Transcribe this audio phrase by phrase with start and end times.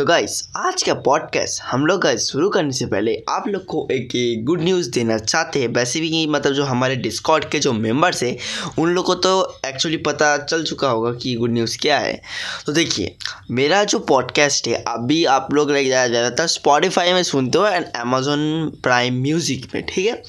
[0.00, 3.86] तो गाइस आज का पॉडकास्ट हम लोग गाइस शुरू करने से पहले आप लोग को
[3.92, 8.22] एक गुड न्यूज़ देना चाहते हैं। वैसे भी मतलब जो हमारे डिस्कॉर्ड के जो मेंबर्स
[8.22, 8.36] हैं,
[8.78, 12.20] उन लोग को तो एक्चुअली पता चल चुका होगा कि गुड न्यूज़ क्या है।
[12.66, 13.14] तो देखिए,
[13.50, 19.20] मेरा जो पॉडकास्ट है, अभी आप लोग ज़्यादातर स्पॉटिफाई में सुनते हो एंड अमेजोन प्राइम
[19.22, 20.22] म्यूज़िक में, ठीक है?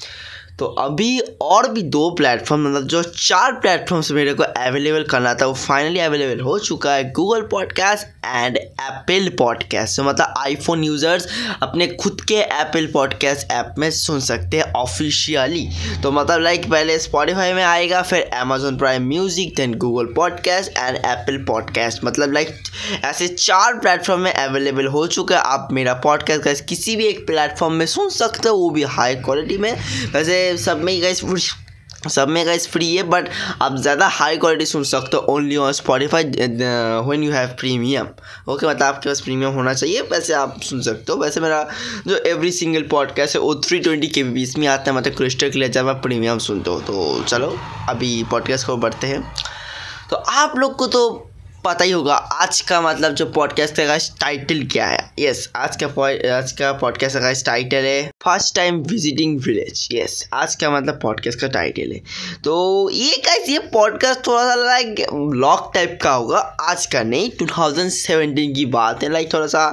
[0.58, 5.46] तो अभी और भी दो प्लेटफॉर्म मतलब जो चार प्लेटफॉर्म्स मेरे को अवेलेबल करना था,
[5.46, 11.26] वो फाइनली अवेलेबल हो चुका है Google podcast and Apple podcast तो मतलब आईफोन यूज़र्स
[11.62, 15.66] अपने खुद के एप्पल पॉडकास्ट ऐप में सुन सकते हैं ऑफिशियली
[16.02, 20.96] तो मतलब लाइक पहले स्पॉटिफाई में आएगा, फिर Amazon Prime music then Google podcast and
[20.96, 22.54] Apple podcast मतलब लाइक
[23.04, 27.74] ऐसे चार प्लेटफॉर्म में अवेलेबल हो चुका है। आप मेरा पॉडकास्ट किसी भी एक प्लेटफॉर्म
[27.74, 29.72] में सुन सकते हो, वो भी हाई क्वालिटी में।
[30.14, 31.22] वैसे सब में गाइस
[32.08, 33.28] सब में गाइस फ्री है बट
[33.62, 38.06] आप ज़्यादा हाई क्वालिटी सुन सकते हो only on Spotify when you have premium
[38.48, 41.62] okay मतलब आपके पास प्रीमियम होना चाहिए, वैसे आप सुन सकते हो। वैसे मेरा
[42.06, 45.50] जो एवरी सिंगल पॉडकास्ट है, वो थ्री ट्वेंटी के बीच में आता है मतलब क्रिस्टल
[45.50, 47.56] क्लियर जब आप प्रीमियम सुनते हो। तो चलो,
[47.88, 49.22] अभी पॉडकास्ट को बढ़ते हैं।
[50.10, 51.31] तो आप लोग को तो
[51.64, 55.86] पता ही होगा आज का मतलब जो पॉडकास्ट का टाइटल क्या है। यस आज का
[56.36, 61.40] आज का पॉडकास्ट का टाइटल है first time visiting village yes आज का मतलब पॉडकास्ट
[61.40, 61.98] का टाइटल है।
[62.44, 67.30] तो ये कैसे ये पॉडकास्ट थोड़ा सा लाइक ब्लॉग टाइप का होगा। आज का नहीं
[67.42, 69.64] 2017 की बात है। लाइक थोड़ा सा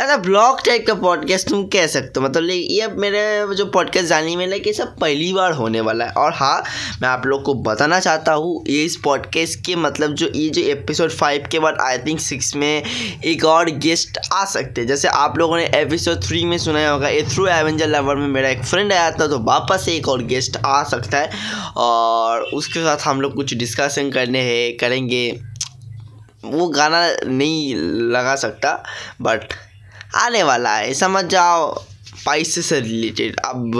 [0.00, 4.36] ऐसा ब्लॉग टाइप का पॉडकास्ट तुम कह सकते हो। मतलब ये मेरे जो पॉडकास्ट जाने
[4.36, 6.62] में लाइक ये सब पहली बार होने वाला है। और हाँ
[7.02, 10.62] मैं आप लोग को बताना चाहता हूँ, ये इस पॉडकास्ट के मतलब जो ये जो
[10.62, 12.82] एपिसोड फाइव फाइव के बाद आई थिंक सिक्स में
[13.24, 17.08] एक और गेस्ट आ सकते हैं। जैसे आप लोगों ने एपिसोड थ्री में सुना होगा
[17.08, 20.56] ए थ्रू एवेंजर लवर में मेरा एक फ्रेंड आया था तो वापस एक और गेस्ट
[20.56, 21.30] आ सकता है।
[21.76, 25.30] और उसके साथ हम लोग कुछ डिस्कशन करने हैं, करेंगे।
[26.44, 27.74] वो गाना नहीं
[28.12, 28.74] लगा सकता
[29.22, 29.54] बट
[30.16, 31.72] आने वाला है। समझ जाओ
[32.26, 33.72] पैसे से रिलेटेड अब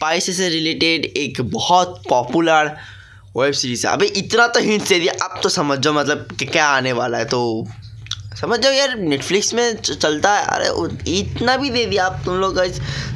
[0.00, 2.76] पैसे से रिलेटेड एक बहुत पॉपुलर
[3.36, 6.46] वेब सीरीज़ है अभी इतना तो हिंट दे दिया। अब तो समझ जाओ मतलब कि
[6.46, 7.40] क्या आने वाला है तो
[8.42, 12.58] समझ जाओ यार नेटफ्लिक्स में चलता है। अरे इतना भी दे दिया आप तुम लोग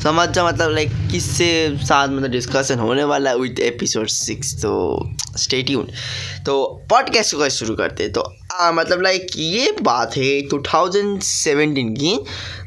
[0.02, 1.48] समझ जाओ मतलब लाइक किससे
[1.82, 4.72] साथ मतलब डिस्कशन होने वाला है विथ एपिसोड सिक्स तो
[5.38, 5.88] स्टेट्यून
[6.46, 12.16] तो पॉडकास्ट को शुरू करते हैं। तो आ, मतलब लाइक ये बात है 2017 की।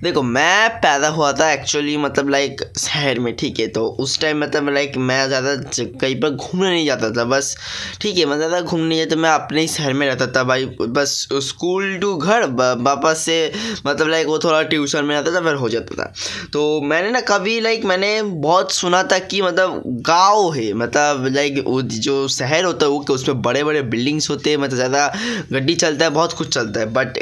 [0.04, 4.42] देखो मैं पैदा हुआ था एक्चुअली मतलब लाइक शहर में ठीक है। तो उस टाइम
[4.44, 7.56] मतलब लाइक मैं ज़्यादा कहीं पर घूमने नहीं जाता था बस
[8.02, 11.18] ठीक है मैं ज़्यादा घूमने जाता मैं अपने ही शहर में रहता था भाई। बस
[11.48, 13.40] स्कूल टू घर वापस से
[13.86, 16.12] मतलब लाइक वो थोड़ा ट्यूशन में आता था, फिर हो जाता था।
[16.54, 21.64] तो मैंने ना कभी लाइक मैंने बहुत सुना था कि मतलब गाँव है मतलब लाइक
[22.00, 25.08] जो शहर होता है, वो उसमें बड़े बड़े बिल्डिंग्स होते हैं मतलब ज़्यादा
[25.52, 27.18] गड्डी चलता है, बहुत कुछ चलता है। बट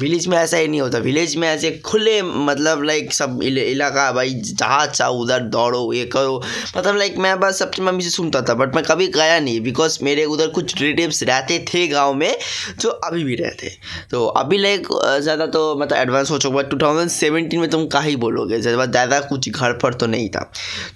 [0.00, 4.34] विलेज में ऐसा ही नहीं होता। विलेज में ऐसे खुले मतलब लाइक सब इलाका भाई,
[4.34, 6.42] जहाँ चाहो उधर दौड़ो, ये करो।
[6.76, 9.98] मतलब लाइक मैं बस अपनी मम्मी से सुनता था बट मैं कभी गया नहीं बिकॉज़
[10.04, 12.36] मेरे उधर कुछ रिलेटिव्स रहते थे गाँव में,
[12.80, 13.70] जो अभी भी रहते
[14.10, 14.86] तो अभी लाइक
[15.22, 18.60] ज़्यादा तो मतलब एडवांस हो चुका टू थाउज़ेंड सेवेंटीन में तुम कहा ही बोलोगे?
[18.60, 20.40] ज़्यादा कुछ घर पर तो नहीं था।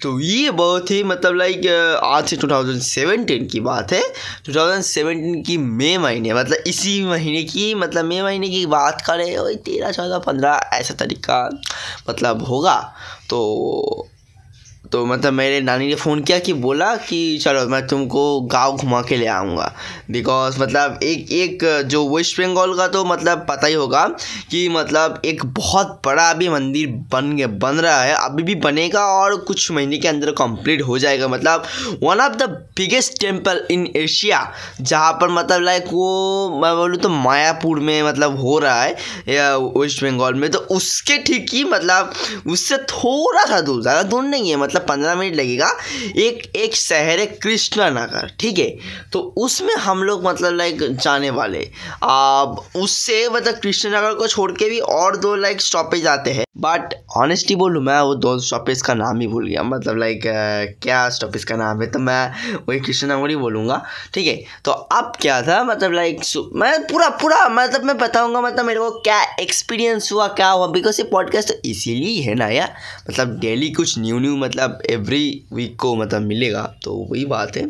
[0.01, 1.67] तो ये बहुत ही मतलब लाइक
[2.03, 4.01] आज से टू थाउज़ेंड सेवेंटीन की बात है।
[4.45, 9.01] टू थाउज़ेंड सेवेंटीन की मई महीने मतलब इसी महीने की मतलब मई महीने की बात
[9.01, 11.43] करें वही तेरह, चौदह, पंद्रह, ऐसा तरीका
[12.09, 12.79] मतलब होगा।
[13.29, 14.07] तो
[14.95, 19.01] तो मतलब मेरे नानी ने फ़ोन किया कि बोला कि चलो मैं तुमको गाँव घुमा
[19.01, 19.71] के ले आऊँगा।
[20.11, 24.03] बिकॉज़ मतलब एक एक जो वेस्ट बंगाल का तो मतलब पता ही होगा
[24.51, 29.01] कि मतलब एक बहुत बड़ा अभी मंदिर बन गया, बन रहा है। अभी भी बनेगा
[29.15, 31.65] और कुछ महीने के अंदर कंप्लीट हो जाएगा। मतलब
[32.03, 34.39] one of the biggest temple in Asia
[34.81, 38.95] जहाँ पर मतलब लाइक वो, मैं बोलूँ तो मायापुर में मतलब हो रहा है,
[39.29, 42.13] या वेस्ट बंगाल में। तो उसके ठीक ही मतलब
[42.47, 45.71] उससे थोड़ा सा दूर, ज़्यादा दूर नहीं है। मतलब पंद्रह मिनट लगेगा।
[46.17, 48.69] एक एक शहर है कृष्णा नगर, ठीक है?
[49.13, 51.63] तो उसमें हम लोग मतलब लाइक जाने वाले।
[52.03, 56.43] अब उससे मतलब कृष्णा नगर को छोड़ के भी और दो लाइक स्टॉपेज आते हैं।
[56.57, 60.21] बट ऑनेस्टली बोलूँ, मैं वो दो स्टॉपेज का नाम ही भूल गया। मतलब लाइक
[60.83, 61.87] क्या स्टॉपेज का नाम है?
[61.91, 62.31] तो मैं
[62.67, 63.81] वही कृष्ण नगर ही बोलूँगा,
[64.13, 64.35] ठीक है?
[64.65, 65.63] तो अब क्या था?
[65.63, 66.21] मतलब लाइक
[66.55, 70.67] मैं पूरा पूरा मतलब मैं बताऊँगा मतलब मेरे को क्या एक्सपीरियंस हुआ, क्या हुआ?
[70.67, 72.73] बिकॉज़ ये पॉडकास्ट तो इसीलिए है ना यार।
[73.09, 77.69] मतलब डेली कुछ न्यू न्यू मतलब एवरी वीक को मतलब मिलेगा तो वही बात है।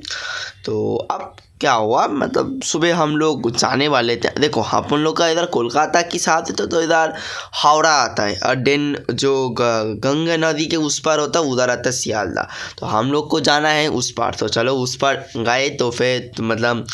[0.66, 2.06] तो अब क्या हुआ?
[2.08, 6.20] मतलब सुबह हम लोग जाने वाले थे। देखो हम अपन लोग का इधर कोलकाता की
[6.20, 7.14] साथ है तो, तो इधर
[7.54, 11.90] हावड़ा आता है और देन जो गंगा नदी के उस पार होता है उधर आता
[11.90, 12.48] है सियालदा।
[12.80, 16.32] तो हम लोग को जाना है उस पार। तो चलो उस पार गए तो फिर
[16.38, 16.86] तो मतलब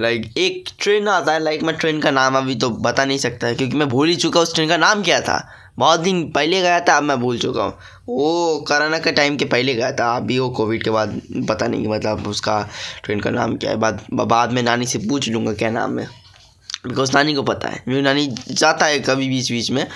[0.00, 3.52] लाइक एक ट्रेन आता है। लाइक मैं ट्रेन का नाम अभी तो बता नहीं सकता
[3.52, 5.38] क्योंकि मैं भूल ही चुका उस ट्रेन का नाम क्या था।
[5.78, 7.72] बहुत दिन पहले गया था, अब मैं भूल चुका हूँ।
[8.08, 11.88] वो कोरोना के टाइम के पहले गया था, अभी वो कोविड के बाद, पता नहीं
[11.88, 12.62] मतलब उसका
[13.04, 16.08] ट्रेन का नाम क्या है, बाद बाद में नानी से पूछ लूँगा क्या नाम है।
[16.86, 19.86] बिकॉज़ नानी को पता है मेरी नानी जाता है कभी बीच बीच में।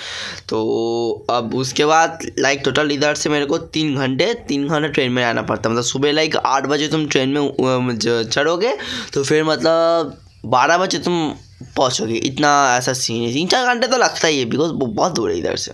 [0.49, 5.13] तो अब उसके बाद लाइक टोटल इधर से मेरे को तीन घंटे तीन घंटे ट्रेन
[5.13, 8.75] में आना पड़ता। मतलब सुबह लाइक आठ बजे तुम ट्रेन में चढ़ोगे
[9.15, 11.33] तो फिर मतलब बारह बजे तुम
[11.77, 15.15] पहुँचोगे इतना ऐसा सीन है। तीन चार घंटे तो लगता ही है बिकॉज़ वो बहुत
[15.15, 15.73] दूर है इधर से।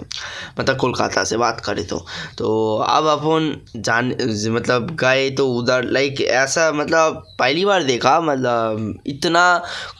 [0.60, 1.98] मतलब कोलकाता से बात करें तो।
[2.38, 4.14] तो अब अपन जान
[4.52, 9.44] मतलब गए तो उधर लाइक ऐसा मतलब पहली बार देखा मतलब इतना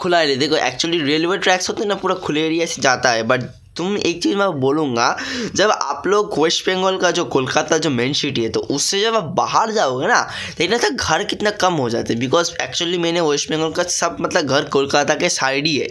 [0.01, 3.23] खुला एरिया देखो एक्चुअली रेलवे ट्रैक्स होते हैं ना, पूरा खुले एरिया से जाता है
[3.23, 5.17] बट तुम एक चीज़ मैं बोलूँगा,
[5.55, 9.17] जब आप लोग वेस्ट बंगाल का जो कोलकाता जो मेन सिटी है तो उससे जब
[9.17, 10.21] आप बाहर जाओगे ना
[10.59, 13.83] तो इतना था घर कितना कम हो जाते हैं। बिकॉज़ एक्चुअली मैंने वेस्ट बंगाल का
[13.85, 15.89] सब मतलब घर कोलकाता के साइड ही है।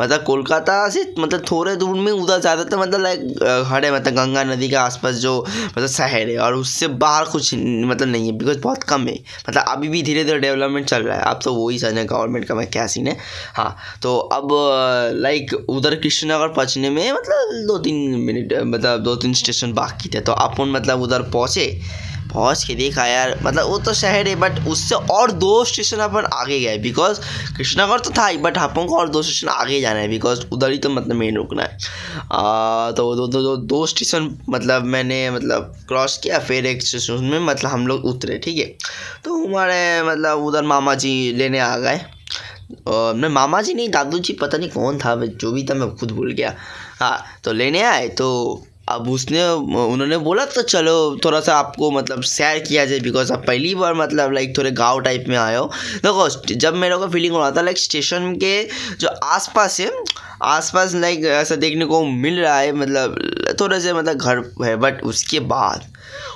[0.00, 4.14] मतलब कोलकाता से मतलब थोड़े दूर में उधर ज़्यादा तो मतलब लाइक घर है मतलब
[4.14, 8.36] गंगा नदी के आसपास जो मतलब शहर है, और उससे बाहर कुछ मतलब नहीं है
[8.38, 9.14] बिकॉज़ बहुत कम है।
[9.48, 12.54] मतलब अभी भी धीरे धीरे डेवलपमेंट चल रहा है। अब तो वही समझ गवर्नमेंट का
[12.54, 13.16] मैं क्या सीन है।
[13.54, 14.48] हाँ तो अब
[15.16, 17.25] लाइक उधर कृष्णनगर पहुँचने में मतलब
[17.66, 21.66] दो तीन मिनट मतलब दो तीन स्टेशन बाकी थे तो अपन मतलब उधर पहुँचे।
[22.32, 26.24] पहुँच के देखा यार मतलब वो तो शहर है बट उससे और दो स्टेशन अपन
[26.34, 27.20] आगे गए बिकॉज़
[27.56, 30.70] कृष्णागढ़ तो था ही बट अपन को और दो स्टेशन आगे जाना है बिकॉज़ उधर
[30.70, 31.78] ही तो मतलब मेन रुकना है।
[32.32, 37.24] आ, तो दो दो दो दो स्टेशन मतलब मैंने मतलब क्रॉस किया फिर एक स्टेशन
[37.24, 38.66] में मतलब हम लोग उतरे ठीक है।
[39.24, 42.00] तो हमारे मतलब उधर मामा जी लेने आ गए।
[42.88, 46.10] मैं मामा जी नहीं दादू जी पता नहीं कौन था जो भी था मैं खुद
[46.10, 46.54] भूल गया।
[46.96, 48.26] हाँ तो लेने आए तो
[48.88, 53.44] अब उसने, उन्होंने बोला तो चलो, थोड़ा सा आपको मतलब सैर किया जाए बिकॉज़ आप
[53.46, 55.64] पहली बार मतलब लाइक थोड़े गाँव टाइप में आए हो।
[55.96, 58.62] देखो, जब मेरे को फीलिंग हो रहा था लाइक स्टेशन के
[58.96, 59.90] जो आसपास है,
[60.42, 63.18] आसपास लाइक ऐसा देखने को मिल रहा है मतलब
[63.60, 65.86] थोड़े से मतलब घर है बट उसके बाद,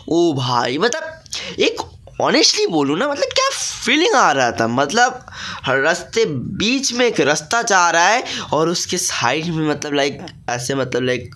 [0.09, 1.81] ओ भाई मतलब एक
[2.21, 4.67] ऑनेस्टली बोलूँ ना मतलब क्या फीलिंग आ रहा था?
[4.69, 5.27] मतलब
[5.67, 10.27] हर रास्ते बीच में एक रास्ता जा रहा है और उसके साइड में मतलब लाइक
[10.51, 11.35] ऐसे मतलब लाइक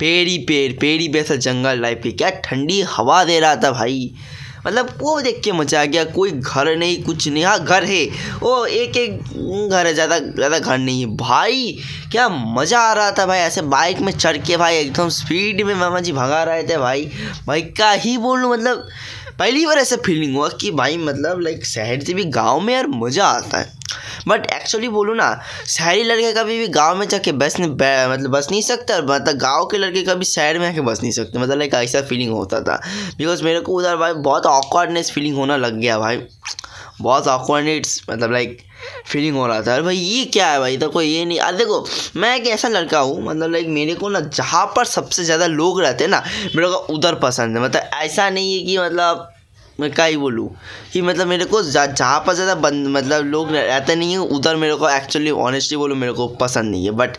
[0.00, 3.70] पेड़ ही पेड़ पेड़ ही बेसा जंगल लाइफ की, क्या ठंडी हवा दे रहा था
[3.72, 4.14] भाई?
[4.66, 8.04] मतलब वो देख के मज़ा आ गया, कोई घर नहीं, कुछ नहीं हाँ घर है।
[8.40, 9.18] वो एक एक
[9.68, 11.78] घर है, ज़्यादा ज़्यादा घर नहीं है। भाई,
[12.12, 15.74] क्या मज़ा आ रहा था भाई, ऐसे बाइक में चढ़ के भाई, एकदम स्पीड में
[15.74, 17.10] मामा जी भगा रहे थे भाई।
[17.46, 18.86] भाई, क्या ही बोलूँ मतलब
[19.38, 22.86] पहली बार ऐसा फीलिंग हुआ कि भाई मतलब लाइक शहर से भी गाँव में यार
[22.88, 23.80] मज़ा आता है।
[24.28, 25.28] बट एक्चुअली बोलूँ ना,
[25.68, 29.38] शहरी लड़के कभी भी गाँव में जाके बस नहीं मतलब बस नहीं सकता और मतलब
[29.38, 32.60] गाँव के लड़के कभी शहर में आके बस नहीं सकते। मतलब लाइक ऐसा फीलिंग होता
[32.60, 32.80] था।
[33.18, 36.22] बिकॉज़ मेरे को उधर भाई बहुत ऑकवर्डनेस फीलिंग होना लग गया भाई।
[37.00, 38.58] बहुत ऑकवर्डनेस मतलब लाइक
[39.06, 40.76] फीलिंग हो रहा था। अरे भाई, ये क्या है भाई?
[40.76, 41.84] देखो कोई ये नहीं। अरे देखो,
[42.16, 45.80] मैं एक ऐसा लड़का हूँ मतलब लाइक मेरे को ना जहाँ पर सबसे ज़्यादा लोग
[45.80, 46.22] रहते हैं ना,
[46.56, 49.28] मेरे को उधर पसंद है। मतलब ऐसा नहीं है कि मतलब
[49.78, 50.48] मैं क्या ही बोलूँ,
[50.92, 54.74] कि मतलब मेरे को जहाँ पर ज़्यादा बंद मतलब लोग रहते नहीं हैं, उधर मेरे
[54.76, 57.16] को एक्चुअली ऑनेस्टली बोलूँ मेरे को पसंद नहीं है। बट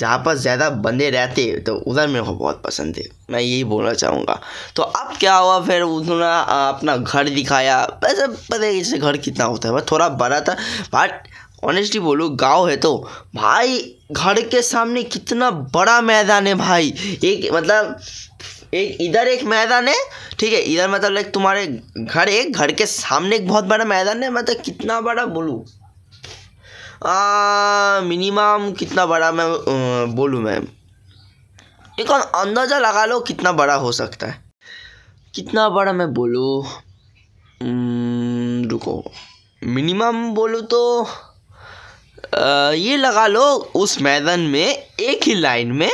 [0.00, 3.92] जहाँ पर ज़्यादा बंदे रहते तो उधर मेरे को बहुत पसंद है मैं यही बोलना
[3.94, 4.40] चाहूँगा।
[4.76, 6.24] तो अब क्या हुआ, फिर उन्होंने
[6.68, 10.54] अपना घर दिखाया। वैसे पता है जैसे घर कितना होता है थोड़ा बड़ा था।
[10.94, 11.28] बट
[11.64, 12.96] ऑनेस्टली बोलूँ, गाँव है तो।
[13.34, 13.78] भाई,
[14.12, 16.94] घर के सामने कितना बड़ा मैदान है भाई।
[17.24, 17.96] एक मतलब
[18.74, 19.94] एक इधर एक मैदान है,
[20.38, 20.60] ठीक है?
[20.62, 21.66] इधर मतलब लाइक तुम्हारे
[21.98, 25.64] घर एक घर के सामने एक बहुत बड़ा मैदान है मतलब कितना बड़ा बोलूँ?
[27.02, 29.46] मिनिमम कितना बड़ा मैं
[30.14, 30.66] बोलूँ मैम
[32.00, 34.42] एक अंदाज़ा लगा लो कितना बड़ा हो सकता है।
[35.34, 36.64] कितना बड़ा मैं बोलूँ?
[38.70, 39.12] रुको।
[39.62, 41.02] मिनिमम बोलूँ तो
[42.34, 43.42] आ, ये लगा लो
[43.76, 45.90] उस मैदान में एक ही लाइन में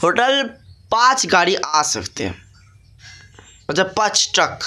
[0.00, 0.42] टोटल
[0.90, 2.34] पाँच गाड़ी आ सकते हैं।
[3.70, 4.58] मतलब पाँच ट्रक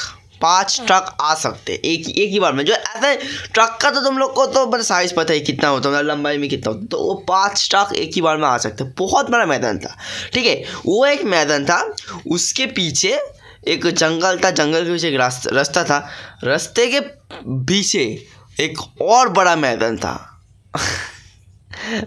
[0.42, 3.16] पाँच ट्रक आ सकते हैं। एक एक ही बार में। जो ऐसे
[3.54, 6.08] ट्रक का तो तुम लोग को तो मतलब साइज़ पता है कितना होता है मतलब
[6.08, 8.84] लंबाई में कितना होता है। तो वो पाँच ट्रक एक ही बार में आ सकते
[8.98, 9.96] बहुत बड़ा मैदान था,
[10.34, 10.56] ठीक है?
[10.86, 11.82] वो एक मैदान था,
[12.32, 13.20] उसके पीछे
[13.68, 15.20] एक जंगल था। जंगल के पीछे एक
[15.54, 16.08] रास्ता था।
[16.44, 18.04] रास्ते के पीछे
[18.60, 20.16] एक और बड़ा मैदान था।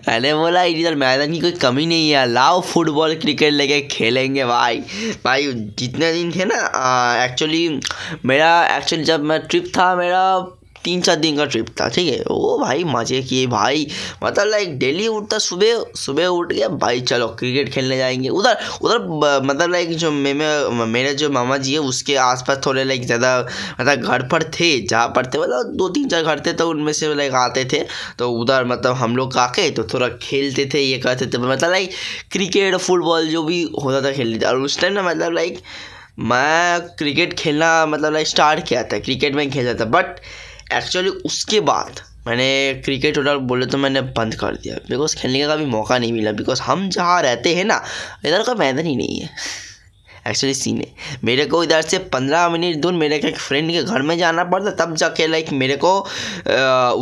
[0.08, 4.80] मैंने बोला, इधर मैदान की कोई कमी नहीं है लाओ फुटबॉल, क्रिकेट लेके खेलेंगे भाई।
[5.24, 7.68] भाई, जितने दिन थे ना एक्चुअली
[8.24, 10.22] मेरा एक्चुअली जब मैं ट्रिप था, मेरा
[10.84, 12.22] तीन चार दिन का ट्रिप था, ठीक है?
[12.30, 13.86] ओ भाई, मज़े किए भाई।
[14.24, 19.42] मतलब लाइक डेली उठता सुबह सुबह उठ गया, भाई चलो क्रिकेट खेलने जाएँगे। उधर उधर
[19.44, 23.38] मतलब लाइक जो मे मेरे जो मामा जी है, उसके आसपास थोड़े लाइक ज़्यादा
[23.80, 26.92] मतलब घर पर थे, जहाँ पर थे मतलब दो तीन चार घर थे तो उनमें
[26.92, 27.84] से लाइक आते थे।
[28.18, 31.90] तो उधर मतलब हम लोग आके तो थोड़ा खेलते थे, ये करते थे। मतलब लाइक
[32.32, 35.60] क्रिकेट फुटबॉल जो भी होता था, खेलते थे। और उस टाइम ना मतलब लाइक
[36.20, 40.20] मैं क्रिकेट खेलना मतलब लाइक स्टार्ट किया था क्रिकेट में खेलता था। बट
[40.78, 45.54] एक्चुअली उसके बाद मैंने क्रिकेट उधर बोले तो मैंने बंद कर दिया। बिकॉज़ खेलने का
[45.56, 47.84] कभी मौका नहीं मिला। बिकॉज़ हम जहाँ रहते हैं ना,
[48.26, 49.30] इधर का मैदान ही नहीं है।
[50.28, 53.82] एक्चुअली सीन है। मेरे को इधर से पंद्रह मिनट दूर मेरे के एक फ्रेंड के
[53.82, 56.00] घर में जाना पड़ता, तब जाके लाइक मेरे को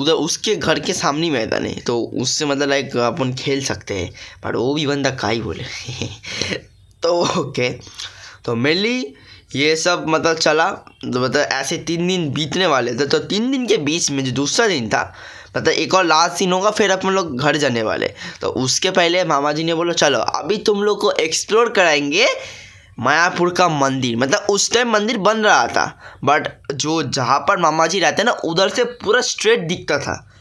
[0.00, 4.12] उधर उसके घर के सामने मैदान है। तो उससे मतलब लाइक अपन खेल सकते हैं।
[4.42, 5.64] पर वो भी बंदा का ही बोले।
[7.02, 7.68] तो ओके
[8.44, 9.14] तो मेनली
[9.56, 13.66] ये सब मतलब चला तो मतलब ऐसे तीन दिन बीतने वाले थे तो तीन दिन
[13.66, 15.02] के बीच में जो दूसरा दिन था
[15.56, 18.06] मतलब एक और लास्ट दिन होगा, फिर अपन लोग घर जाने वाले।
[18.40, 22.26] तो उसके पहले मामा जी ने बोला, चलो, अभी तुम लोग को एक्सप्लोर कराएँगे
[22.98, 25.84] मायापुर का मंदिर। मतलब उस टाइम मंदिर बन रहा था
[26.24, 30.31] बट जो जहाँ पर मामा जी रहते हैं ना, उधर से पूरा स्ट्रेट दिखता था।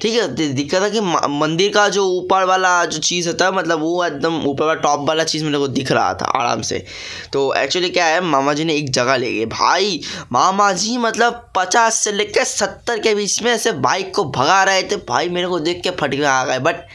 [0.00, 3.80] ठीक है दिक्कत है कि मंदिर का जो ऊपर वाला जो चीज़ होता है मतलब
[3.80, 6.84] वो एकदम ऊपर वाला, टॉप वाला चीज़ मेरे को दिख रहा था आराम से।
[7.32, 10.00] तो एक्चुअली क्या है, मामा जी ने एक जगह ले गए भाई,
[10.32, 14.82] मामा जी मतलब पचास से लेकर सत्तर के बीच में ऐसे बाइक को भगा रहे
[14.82, 16.86] थे। भाई, मेरे को देख के फट गया आ गए। बट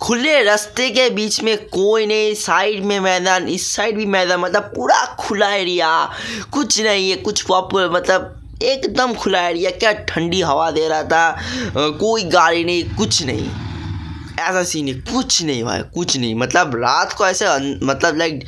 [0.00, 4.62] खुले रास्ते के बीच में कोई नहीं साइड में मैदान, इस साइड भी मैदान मतलब
[4.76, 5.90] पूरा खुला एरिया
[6.52, 11.92] कुछ नहीं है, कुछ पॉपुलर मतलब एकदम खुला एरिया क्या ठंडी हवा दे रहा था
[12.00, 13.48] कोई गाड़ी नहीं कुछ नहीं।
[14.42, 17.46] ऐसा सीन है कुछ नहीं भाई कुछ नहीं। मतलब रात को ऐसे
[17.84, 18.44] मतलब लाइक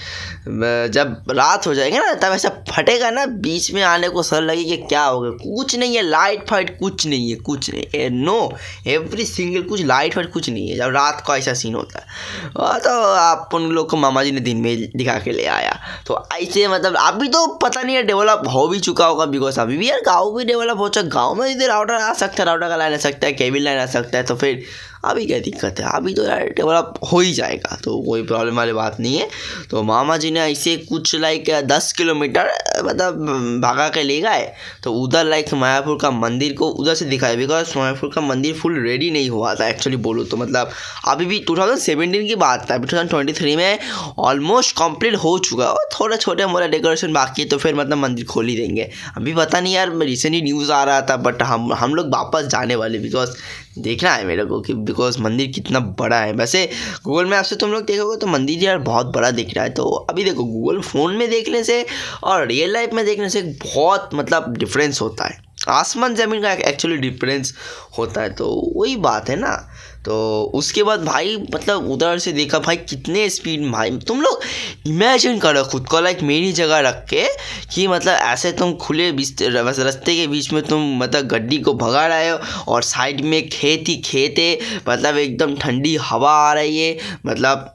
[0.93, 4.65] जब रात हो जाएगी ना, तब ऐसा फटेगा ना, बीच में आने को सर लगे
[4.65, 8.09] कि क्या हो गया। कुछ नहीं है लाइट फाइट कुछ नहीं है, कुछ नहीं। है
[8.15, 8.53] नो
[8.87, 12.79] एवरी सिंगल कुछ लाइट फाइट कुछ नहीं है, जब रात को ऐसा सीन होता है।
[12.79, 16.23] तो आप उन लोग को मामा जी ने दिन में दिखा के ले आया। तो
[16.33, 19.91] ऐसे मतलब अभी तो पता नहीं है डेवलप हो भी चुका होगा बिकॉज़ अभी भी
[19.91, 22.77] यार गाँव भी डेवलप हो चुका गाँव में इधर राउटर आ सकता है राउटर का
[22.77, 24.63] लाइन आ सकता है केबिल लाइन आ सकता है तो फिर
[25.05, 25.87] अभी क्या दिक्कत है?
[25.95, 29.29] अभी तो यार डेवलप हो ही जाएगा तो कोई प्रॉब्लम वाली बात नहीं है।
[29.71, 32.51] तो मामा जी ने ऐसे कुछ लाइक दस किलोमीटर
[32.85, 34.47] मतलब भागा के ले गए।
[34.85, 38.81] तो उधर लाइक मायापुर का मंदिर को उधर से दिखाया बिकॉज़ मायापुर का मंदिर फुल
[38.83, 40.71] रेडी नहीं हुआ था एक्चुअली बोलो तो। मतलब
[41.09, 43.79] अभी भी टू की बात था टू में
[44.21, 48.25] ऑलमोस्ट कंप्लीट हो चुका है थोड़ा छोटे मोटा डेकोरेशन बाकी है तो फिर मतलब मंदिर
[48.25, 51.95] खोल ही देंगे। अभी पता नहीं यार रिसेंटली न्यूज़ आ रहा था बट हम हम
[51.95, 53.31] लोग वापस जाने वाले बिकॉज़
[53.79, 56.69] देखना है मेरे को कि बिकॉज़ मंदिर कितना बड़ा है। वैसे
[57.05, 59.85] गूगल मैप से तुम लोग देखोगे तो मंदिर यार बहुत बड़ा दिख रहा है। तो
[60.11, 61.85] अभी देखो गूगल फ़ोन में देखने से
[62.25, 66.97] और रियल लाइफ में देखने से बहुत मतलब डिफरेंस होता है। आसमान ज़मीन का एक्चुअली
[66.97, 67.55] डिफरेंस
[67.99, 69.57] होता है। तो वही बात है ना।
[70.05, 70.15] तो
[70.55, 74.41] उसके बाद भाई मतलब उधर से देखा, भाई कितने स्पीड भाई, तुम लोग
[74.87, 77.27] इमेजिन करो खुद को लाइक मेरी जगह रख के
[77.75, 82.29] कि मतलब ऐसे तुम खुले रास्ते के बीच में तुम मतलब गड्डी को भगा रहे
[82.29, 86.99] हो और साइड में खेत ही खेत है मतलब एकदम ठंडी हवा आ रही है
[87.27, 87.75] मतलब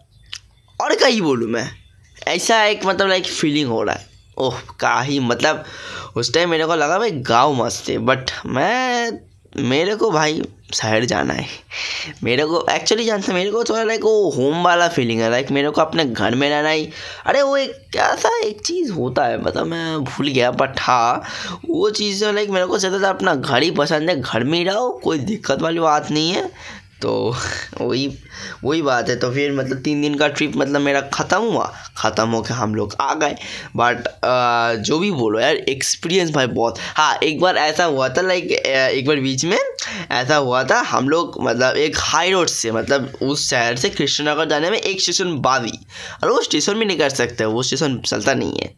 [0.81, 1.69] और क्या ही बोलूँ मैं।
[2.27, 4.05] ऐसा एक मतलब लाइक फीलिंग हो रहा है।
[4.37, 5.63] ओह का ही मतलब
[6.15, 9.11] उस टाइम मेरे को लगा भाई गाँव मस्त है बट मैं
[9.53, 10.41] मेरे को भाई
[10.73, 11.45] शहर जाना है।
[12.23, 15.69] मेरे को एक्चुअली जानते मेरे को थोड़ा लाइक वो होम वाला फीलिंग है। लाइक मेरे
[15.69, 16.87] को अपने घर में रहना ही।
[17.25, 21.21] अरे वो एक क्या सा एक चीज़ होता है मतलब मैं भूल गया बट हाँ
[21.69, 24.89] वो चीज़ लाइक मेरे को ज़्यादा अपना घर ही पसंद है। घर में ही रहो,
[25.03, 26.49] कोई दिक्कत वाली बात नहीं है।
[27.01, 27.11] तो
[27.79, 28.07] वही
[28.63, 31.65] वही बात है। तो फिर मतलब तीन दिन का ट्रिप मतलब मेरा ख़त्म हुआ।
[31.97, 33.35] ख़त्म होकर हम लोग आ गए।
[33.77, 34.07] बट
[34.85, 39.07] जो भी बोलो यार एक्सपीरियंस भाई बहुत। हाँ एक बार ऐसा हुआ था लाइक एक
[39.07, 39.57] बार बीच में
[40.11, 44.49] ऐसा हुआ था, हम लोग मतलब एक हाई रोड से मतलब उस शहर से कृष्णनगर
[44.49, 45.79] जाने में एक स्टेशन बावी।
[46.23, 48.73] और वो स्टेशन भी नहीं कर सकते, वो स्टेशन चलता नहीं है।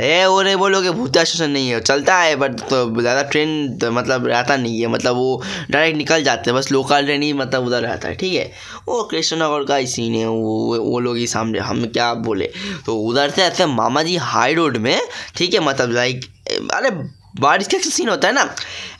[0.00, 3.90] है वो नहीं बोलोगे भूता स्टेशन नहीं है। चलता है बट तो ज़्यादा ट्रेन तो
[3.92, 7.66] मतलब रहता नहीं है। मतलब वो डायरेक्ट निकल जाते हैं, बस लोकल ट्रेन ही मतलब
[7.66, 8.50] उधर रहता है, ठीक है?
[8.88, 12.50] वो कृष्णनगर का ही सीन है, वो वो लोग ही सामने, हम क्या बोले?
[12.86, 15.00] तो उधर से ऐसे मामा जी हाई रोड में,
[15.36, 15.60] ठीक है?
[15.60, 16.24] मतलब लाइक
[16.74, 16.90] अरे
[17.40, 18.48] बारिश का सीन होता है ना,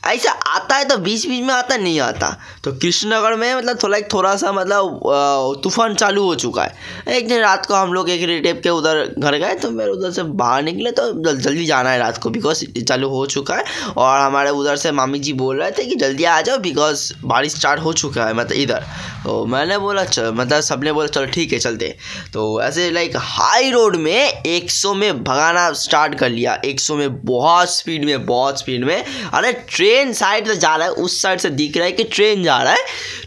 [0.07, 2.29] ऐसा आता है तो बीच बीच में आता, नहीं आता।
[2.63, 7.27] तो कृष्णनगर में मतलब थोड़ा एक थोड़ा सा मतलब तूफ़ान चालू हो चुका है। एक
[7.27, 10.23] दिन रात को हम लोग एक रिलेटिव के उधर घर गए तो मेरे उधर से
[10.23, 14.49] बाहर निकले तो जल्दी जाना है रात को बिकॉज़ चालू हो चुका है। और हमारे
[14.51, 17.93] उधर से मामी जी बोल रहे थे कि जल्दी आ जाओ बिकॉज़ बारिश स्टार्ट हो
[17.95, 18.85] चुका है मतलब इधर।
[19.23, 21.95] तो मैंने बोला, चल मतलब सबने बोला, चलो, ठीक है, चलते
[22.33, 26.95] तो ऐसे लाइक हाई रोड में एक सौ में भगाना स्टार्ट कर लिया। एक सौ
[26.95, 31.21] में बहुत स्पीड में बहुत स्पीड में। अरे ट्रेन साइड से जा रहा है, उस
[31.21, 32.85] साइड से दिख रहा है कि ट्रेन जा रहा है।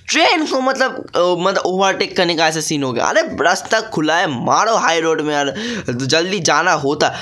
[0.08, 4.26] ट्रेन को मतलब मतलब ओवरटेक करने का ऐसा सीन हो गया। अरे रास्ता खुला है,
[4.44, 5.54] मारो हाई रोड में यार।
[5.90, 7.14] जल्दी जाना होता।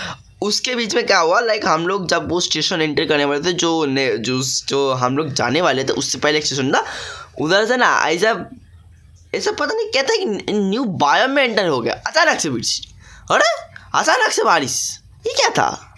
[0.42, 3.52] उसके बीच में क्या हुआ लाइक हम लोग जब वो स्टेशन एंटर करने वाले थे,
[3.52, 6.84] जो ने, जो जो हम लोग जाने वाले थे, उससे पहले एक स्टेशन था।
[7.40, 8.50] उधर से ना ऐसा
[9.34, 12.80] ऐसा पता नहीं कहता कि न्यू बायो में एंटर हो गया। अचानक से बारिश
[13.30, 13.50] अरे,
[13.94, 15.89] अचानक से बारिश। ये क्या था?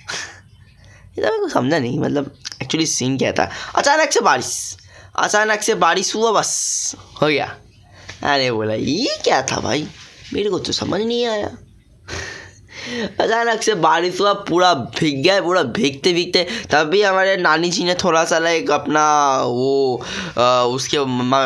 [1.19, 4.77] ये तो मेरे को समझा नहीं मतलब एक्चुअली सीन क्या था। अचानक से बारिश।
[5.19, 7.57] अचानक से बारिश हुआ बस। हो गया।
[8.23, 9.89] अरे बोला ये क्या था भाई?
[10.33, 11.51] मेरे को तो समझ नहीं आया।
[13.21, 17.95] अचानक से बारिश हुआ पूरा भीग गया पूरा भीगते भीगते। तभी हमारे नानी जी ने
[17.95, 19.05] थोड़ा सा लाइक अपना
[19.43, 20.05] वो
[20.39, 20.99] आ, उसके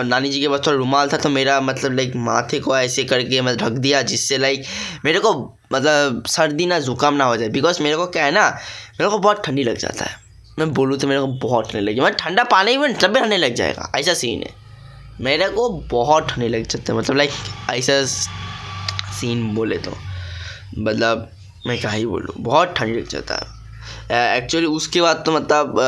[0.05, 3.41] नानी जी के पास थोड़ा रुमाल था तो मेरा मतलब लाइक माथे को ऐसे करके
[3.41, 4.65] मतलब ढक दिया जिससे लाइक
[5.05, 8.51] मेरे को मतलब सर्दी ना, ज़ुकाम ना हो जाए। बिकॉज़ मेरे को क्या है ना,
[9.01, 10.17] मेरे को बहुत ठंडी लग जाता है।
[10.59, 13.37] मैं बोलूँ तो मेरे को बहुत ठंडी लगी। मैं ठंडा पानी में तब भी ठंडी
[13.37, 14.55] लग जाएगा। ऐसा सीन है।
[15.21, 17.31] मेरे को बहुत ठंडी लग जाता है। मतलब लाइक
[17.71, 18.05] ऐसा
[19.13, 19.93] सीन बोले तो।
[20.79, 21.31] मतलब
[21.67, 23.56] मैं क्या ही बोलूँ, बहुत ठंडी लग जाता है।
[24.11, 25.79] एक्चुअली उसके बाद तो मतलब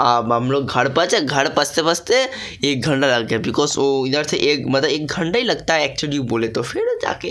[0.00, 2.22] अब हम लोग घर पहुँचे घर पसते पसते
[2.64, 5.84] एक घंटा लग गया। बिकॉज़ वो इधर से एक मतलब एक घंटा ही लगता है
[5.84, 7.28] एक्चुअली बोले तो। फिर जाके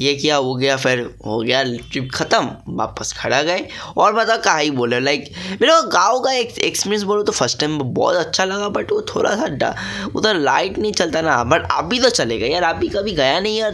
[0.00, 4.56] ये किया हो गया फिर हो गया ट्रिप ख़त्म, वापस खड़ा गए। और मतलब कहा
[4.58, 5.30] ही बोले लाइक
[5.60, 9.34] मेरे गाँव का एक एक्सपीरियंस बोलो तो फ़र्स्ट टाइम बहुत अच्छा लगा बट वो थोड़ा
[9.36, 9.74] सा
[10.14, 13.72] उधर लाइट नहीं चलता ना बट अभी तो चलेगा यार, अभी कभी गया नहीं यार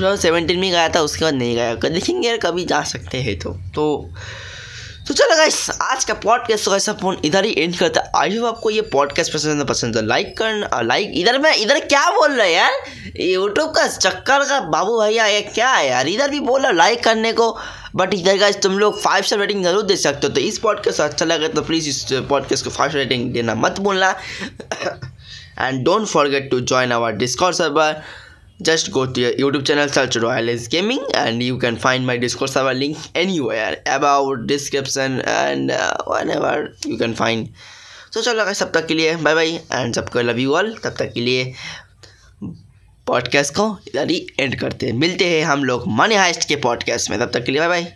[0.00, 3.18] टू थाउज़ेंड सेवेंटीन में गया था, उसके बाद नहीं गया। देखेंगे यार कभी जा सकते
[3.18, 4.10] हैं तो। तो
[5.08, 8.46] तो चलो गाइस आज का पॉडकास्ट तो ऐसा फ़ोन इधर ही एंड करता आई होप
[8.46, 12.46] आपको ये पॉडकास्ट पसंद पसंद है लाइक करना लाइक इधर मैं, इधर क्या बोल रहा
[12.46, 12.72] है यार?
[13.16, 16.08] यूट्यूब का चक्कर का बाबू भैया ये क्या है यार?
[16.08, 17.50] इधर भी बोल रहा लाइक करने को
[17.96, 21.00] बट इधर गाइस तुम लोग फाइव स्टार रेटिंग ज़रूर दे सकते हो। तो इस पॉडकास्ट
[21.00, 24.14] अच्छा लगे तो प्लीज़ इस पॉडकास्ट को फाइव स्टार रेटिंग देना मत बोलना
[25.58, 28.02] and don't forget to join our Discord server
[28.62, 32.16] just go to your youtube channel search royal is gaming and you can find my
[32.16, 37.48] discord server link anywhere about description and uh, whenever you can find
[38.10, 40.94] so चलो guys तब तक के लिए bye bye and सबको love you all तब
[40.98, 41.52] तक के लिए
[43.06, 47.10] पॉडकास्ट को इधर ही एंड करते हैं मिलते हैं हम लोग मनी हाइस्ट के पॉडकास्ट
[47.10, 47.92] में तब तक के लिए बाय बाय